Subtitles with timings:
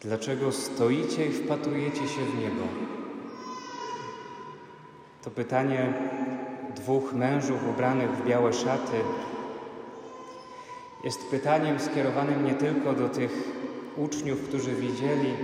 [0.00, 2.62] Dlaczego stoicie i wpatrujecie się w niebo?
[5.22, 5.92] To pytanie
[6.76, 8.96] dwóch mężów ubranych w białe szaty
[11.04, 13.32] jest pytaniem skierowanym nie tylko do tych
[13.96, 15.34] uczniów, którzy widzieli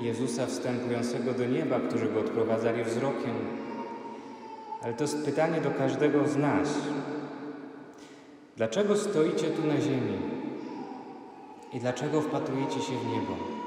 [0.00, 3.34] Jezusa wstępującego do nieba, którzy go odprowadzali wzrokiem,
[4.82, 6.68] ale to jest pytanie do każdego z nas.
[8.56, 10.18] Dlaczego stoicie tu na ziemi
[11.72, 13.57] i dlaczego wpatrujecie się w niebo?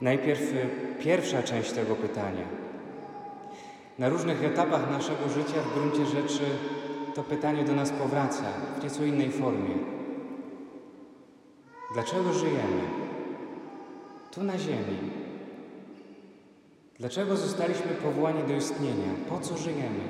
[0.00, 0.68] Najpierw y,
[1.00, 2.44] pierwsza część tego pytania.
[3.98, 6.44] Na różnych etapach naszego życia w gruncie rzeczy
[7.14, 8.44] to pytanie do nas powraca
[8.78, 9.74] w nieco innej formie.
[11.94, 12.82] Dlaczego żyjemy
[14.30, 14.98] tu na Ziemi?
[16.98, 19.14] Dlaczego zostaliśmy powołani do istnienia?
[19.28, 20.04] Po co żyjemy?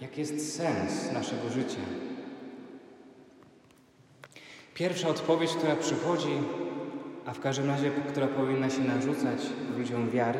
[0.00, 1.80] Jaki jest sens naszego życia?
[4.74, 6.38] Pierwsza odpowiedź, która przychodzi,
[7.26, 9.38] a w każdym razie, która powinna się narzucać
[9.78, 10.38] ludziom wiary,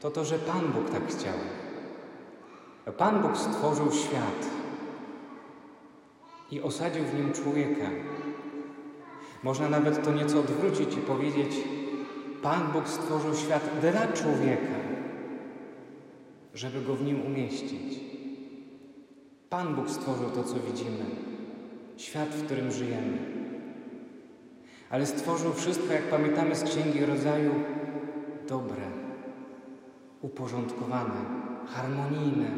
[0.00, 1.34] to to, że Pan Bóg tak chciał.
[2.98, 4.46] Pan Bóg stworzył świat
[6.50, 7.90] i osadził w nim człowieka.
[9.42, 11.56] Można nawet to nieco odwrócić i powiedzieć:
[12.42, 14.78] Pan Bóg stworzył świat dla człowieka,
[16.54, 18.00] żeby go w nim umieścić.
[19.50, 21.04] Pan Bóg stworzył to, co widzimy,
[21.96, 23.31] świat, w którym żyjemy.
[24.92, 27.54] Ale stworzył wszystko, jak pamiętamy z Księgi Rodzaju,
[28.48, 28.82] dobre,
[30.20, 31.24] uporządkowane,
[31.66, 32.50] harmonijne.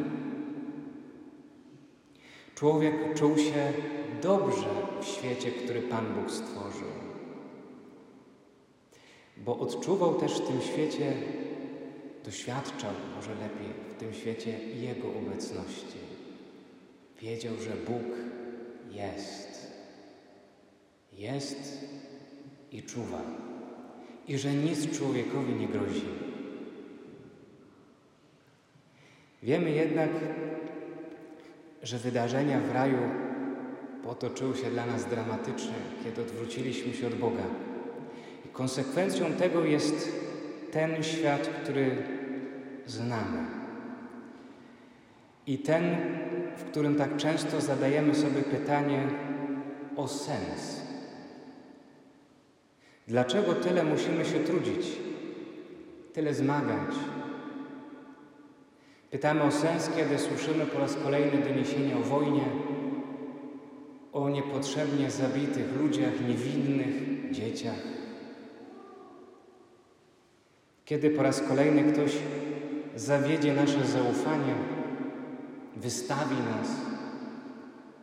[2.55, 3.73] Człowiek czuł się
[4.21, 4.67] dobrze
[5.01, 6.87] w świecie, który Pan Bóg stworzył,
[9.37, 11.13] bo odczuwał też w tym świecie,
[12.25, 15.97] doświadczał może lepiej w tym świecie Jego obecności.
[17.21, 18.03] Wiedział, że Bóg
[18.91, 19.71] jest.
[21.13, 21.85] Jest
[22.75, 23.21] i czuwa.
[24.27, 26.05] I że nic człowiekowi nie grozi.
[29.43, 30.09] Wiemy jednak,
[31.83, 32.97] że wydarzenia w raju
[34.03, 37.43] potoczyły się dla nas dramatycznie, kiedy odwróciliśmy się od Boga.
[38.45, 40.09] I konsekwencją tego jest
[40.71, 41.95] ten świat, który
[42.85, 43.45] znamy.
[45.47, 45.83] I ten,
[46.57, 49.07] w którym tak często zadajemy sobie pytanie
[49.95, 50.84] o sens.
[53.07, 54.87] Dlaczego tyle musimy się trudzić,
[56.13, 56.95] tyle zmagać?
[59.11, 62.45] Pytamy o sens, kiedy słyszymy po raz kolejny doniesienia o wojnie,
[64.13, 67.79] o niepotrzebnie zabitych ludziach, niewinnych dzieciach.
[70.85, 72.11] Kiedy po raz kolejny ktoś
[72.95, 74.55] zawiedzie nasze zaufanie,
[75.75, 76.69] wystawi nas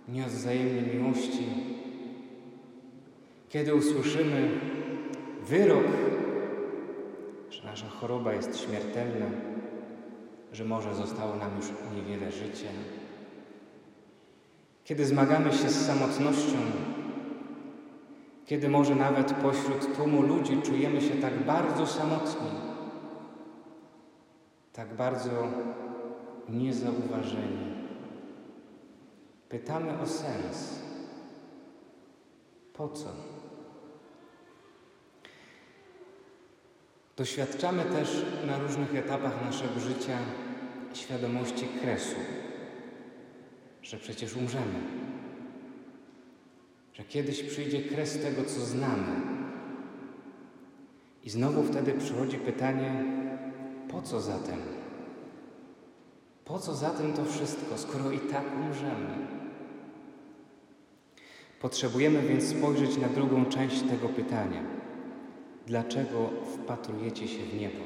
[0.08, 1.46] nieodzajemnej miłości,
[3.48, 4.48] kiedy usłyszymy
[5.42, 5.86] wyrok,
[7.50, 9.26] że nasza choroba jest śmiertelna,
[10.52, 11.66] że może zostało nam już
[11.96, 12.68] niewiele życia,
[14.84, 16.58] kiedy zmagamy się z samotnością,
[18.46, 22.50] kiedy może nawet pośród tłumu ludzi czujemy się tak bardzo samotni,
[24.72, 25.48] tak bardzo
[26.48, 27.72] niezauważeni.
[29.48, 30.82] Pytamy o sens.
[32.72, 33.08] Po co?
[37.16, 40.18] Doświadczamy też na różnych etapach naszego życia
[40.94, 42.16] świadomości kresu,
[43.82, 44.80] że przecież umrzemy,
[46.92, 49.20] że kiedyś przyjdzie kres tego, co znamy.
[51.24, 53.04] I znowu wtedy przychodzi pytanie,
[53.88, 54.58] po co zatem?
[56.44, 59.26] Po co zatem to wszystko, skoro i tak umrzemy?
[61.60, 64.81] Potrzebujemy więc spojrzeć na drugą część tego pytania.
[65.66, 67.84] Dlaczego wpatrujecie się w niebo?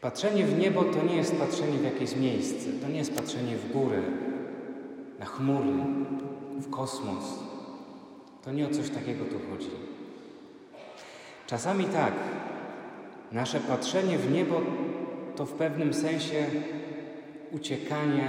[0.00, 3.72] Patrzenie w niebo to nie jest patrzenie w jakieś miejsce, to nie jest patrzenie w
[3.72, 4.02] górę,
[5.18, 5.72] na chmury,
[6.56, 7.38] w kosmos.
[8.44, 9.70] To nie o coś takiego tu chodzi.
[11.46, 12.12] Czasami tak,
[13.32, 14.60] nasze patrzenie w niebo
[15.36, 16.46] to w pewnym sensie
[17.52, 18.28] uciekanie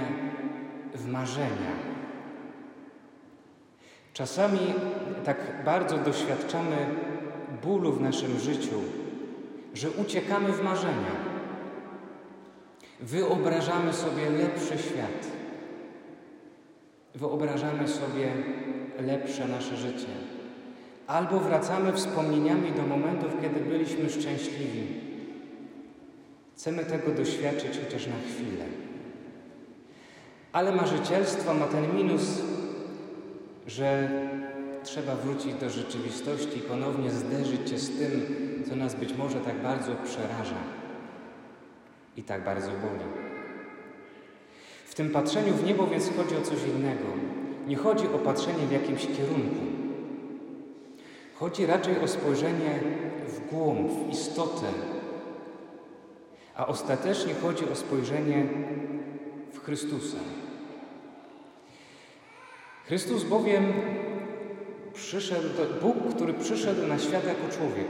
[0.94, 1.72] w marzenia.
[4.12, 4.60] Czasami
[5.24, 6.76] tak bardzo doświadczamy
[7.62, 8.80] bólu w naszym życiu,
[9.74, 11.30] że uciekamy w marzenia.
[13.00, 15.26] Wyobrażamy sobie lepszy świat.
[17.14, 18.32] Wyobrażamy sobie
[19.00, 20.08] lepsze nasze życie.
[21.06, 24.86] Albo wracamy wspomnieniami do momentów, kiedy byliśmy szczęśliwi.
[26.54, 28.64] Chcemy tego doświadczyć chociaż na chwilę.
[30.52, 32.42] Ale marzycielstwo ma ten minus,
[33.66, 34.08] że
[34.82, 38.26] trzeba wrócić do rzeczywistości i ponownie zderzyć się z tym,
[38.68, 40.60] co nas być może tak bardzo przeraża
[42.16, 43.04] i tak bardzo boli.
[44.86, 47.04] W tym patrzeniu w niebo więc chodzi o coś innego.
[47.66, 49.66] Nie chodzi o patrzenie w jakimś kierunku.
[51.34, 52.80] Chodzi raczej o spojrzenie
[53.28, 54.66] w głąb, w istotę,
[56.56, 58.46] a ostatecznie chodzi o spojrzenie
[59.52, 60.18] w Chrystusa.
[62.86, 63.72] Chrystus bowiem
[64.94, 65.48] przyszedł,
[65.82, 67.88] Bóg, który przyszedł na świat jako człowiek,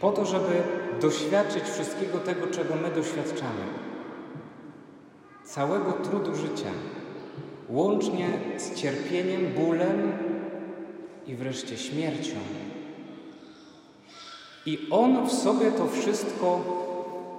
[0.00, 0.62] po to, żeby
[1.00, 3.64] doświadczyć wszystkiego tego, czego my doświadczamy.
[5.44, 6.70] Całego trudu życia,
[7.68, 10.12] łącznie z cierpieniem, bólem
[11.26, 12.36] i wreszcie śmiercią.
[14.66, 16.60] I On w sobie to wszystko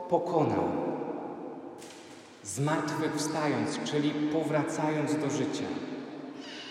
[0.10, 0.64] pokonał,
[2.44, 5.66] zmartwychwstając, czyli powracając do życia.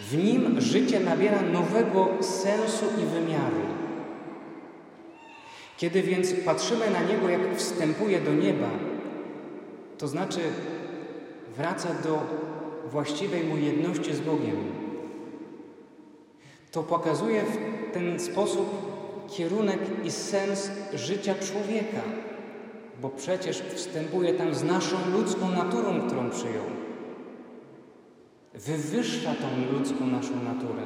[0.01, 3.63] W nim życie nabiera nowego sensu i wymiaru.
[5.77, 8.71] Kiedy więc patrzymy na Niego, jak wstępuje do nieba,
[9.99, 10.41] to znaczy
[11.57, 12.21] wraca do
[12.91, 14.57] właściwej mu jedności z Bogiem.
[16.73, 18.93] To pokazuje w ten sposób
[19.31, 22.03] kierunek i sens życia człowieka,
[23.03, 26.65] bo przecież wstępuje tam z naszą ludzką naturą, którą przyjął.
[28.67, 30.83] Wywyższa tą ludzką naszą naturę.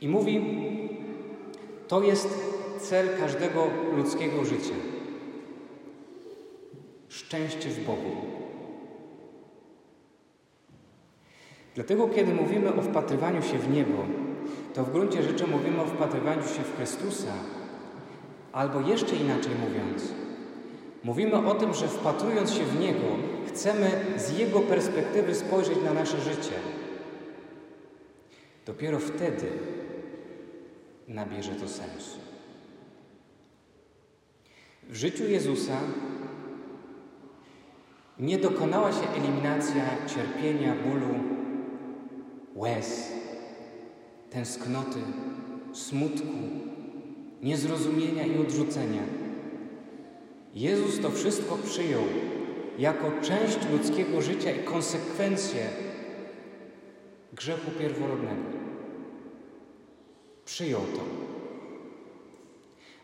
[0.00, 0.40] I mówi,
[1.88, 2.28] to jest
[2.80, 3.66] cel każdego
[3.96, 4.74] ludzkiego życia.
[7.08, 8.10] Szczęście w Bogu.
[11.74, 14.04] Dlatego, kiedy mówimy o wpatrywaniu się w niebo,
[14.74, 17.32] to w gruncie rzeczy mówimy o wpatrywaniu się w Chrystusa,
[18.52, 20.12] albo jeszcze inaczej mówiąc,
[21.04, 23.06] mówimy o tym, że wpatrując się w Niego,
[23.54, 26.54] chcemy z Jego perspektywy spojrzeć na nasze życie.
[28.66, 29.46] Dopiero wtedy
[31.08, 32.18] nabierze to sensu.
[34.88, 35.80] W życiu Jezusa
[38.18, 41.14] nie dokonała się eliminacja cierpienia, bólu,
[42.54, 43.12] łez,
[44.30, 44.98] tęsknoty,
[45.72, 46.38] smutku,
[47.42, 49.02] niezrozumienia i odrzucenia.
[50.54, 52.02] Jezus to wszystko przyjął
[52.78, 55.68] jako część ludzkiego życia i konsekwencję
[57.32, 58.42] grzechu pierworodnego.
[60.44, 61.00] Przyjął to.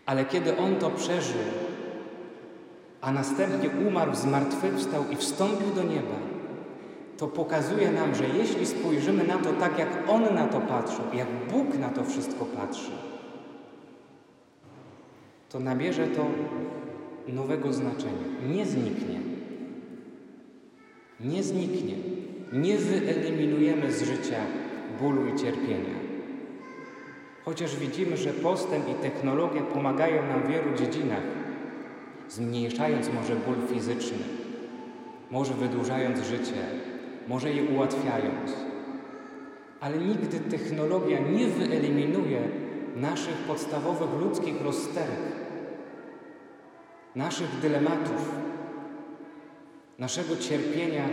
[0.07, 1.41] Ale kiedy On to przeżył,
[3.01, 6.17] a następnie umarł, zmartwychwstał i wstąpił do nieba,
[7.19, 11.29] to pokazuje nam, że jeśli spojrzymy na to tak, jak On na to patrzył, jak
[11.51, 12.91] Bóg na to wszystko patrzy,
[15.49, 16.27] to nabierze to
[17.29, 18.25] nowego znaczenia.
[18.49, 19.21] Nie zniknie.
[21.25, 21.95] Nie zniknie.
[22.53, 24.37] Nie wyeliminujemy z życia
[25.01, 26.01] bólu i cierpienia.
[27.45, 31.23] Chociaż widzimy, że postęp i technologia pomagają nam w wielu dziedzinach,
[32.29, 34.19] zmniejszając może ból fizyczny,
[35.31, 36.63] może wydłużając życie,
[37.29, 38.51] może je ułatwiając.
[39.81, 42.41] Ale nigdy technologia nie wyeliminuje
[42.97, 45.21] naszych podstawowych ludzkich rozterek,
[47.17, 48.35] naszych dylematów,
[50.01, 51.09] naszego cierpienia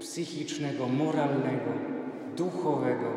[0.00, 1.72] psychicznego, moralnego,
[2.36, 3.12] duchowego.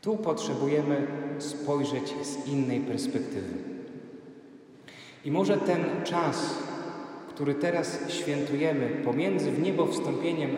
[0.00, 1.06] Tu potrzebujemy
[1.38, 3.54] spojrzeć z innej perspektywy.
[5.24, 6.58] I może ten czas,
[7.28, 10.50] który teraz świętujemy pomiędzy w niebo wstąpieniem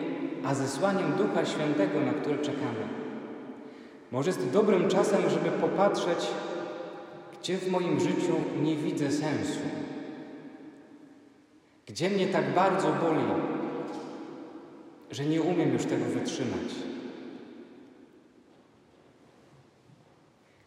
[0.43, 2.87] a zesłaniem Ducha Świętego, na który czekamy,
[4.11, 6.27] może jest dobrym czasem, żeby popatrzeć,
[7.39, 9.59] gdzie w moim życiu nie widzę sensu,
[11.85, 13.23] gdzie mnie tak bardzo boli,
[15.11, 16.75] że nie umiem już tego wytrzymać.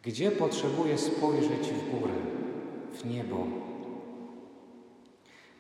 [0.03, 2.15] Gdzie potrzebuję spojrzeć w górę,
[2.93, 3.47] w niebo,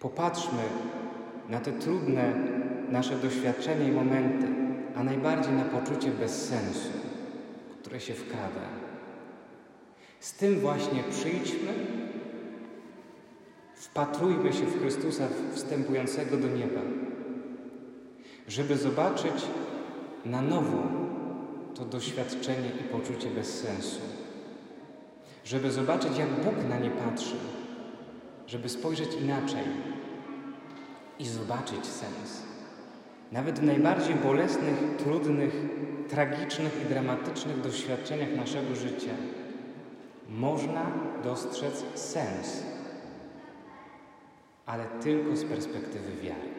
[0.05, 0.63] Popatrzmy
[1.49, 2.35] na te trudne
[2.89, 4.47] nasze doświadczenia i momenty,
[4.97, 6.89] a najbardziej na poczucie bezsensu,
[7.81, 8.69] które się wkrada.
[10.21, 11.73] Z tym właśnie przyjdźmy,
[13.85, 16.81] wpatrujmy się w Chrystusa wstępującego do nieba,
[18.49, 19.35] żeby zobaczyć
[20.25, 20.83] na nowo
[21.75, 24.00] to doświadczenie i poczucie bezsensu,
[25.45, 27.37] żeby zobaczyć, jak Bóg na nie patrzy,
[28.47, 29.64] żeby spojrzeć inaczej
[31.19, 32.43] i zobaczyć sens.
[33.33, 35.55] Nawet w najbardziej bolesnych, trudnych,
[36.09, 39.12] tragicznych i dramatycznych doświadczeniach naszego życia
[40.29, 40.87] można
[41.25, 42.74] dostrzec sens,
[44.66, 46.54] ale tylko z perspektywy wiary.